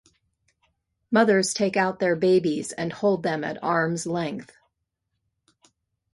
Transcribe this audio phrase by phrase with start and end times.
[1.11, 4.57] Mothers take out their babies and hold them at arms' length.